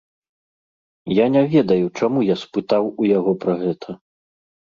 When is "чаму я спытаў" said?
2.01-2.83